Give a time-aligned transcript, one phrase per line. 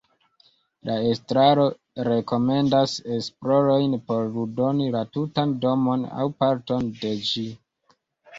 [0.89, 1.65] La estraro
[2.07, 7.47] rekomendas esplorojn por ludoni la tutan domon aŭ parton de ĝi.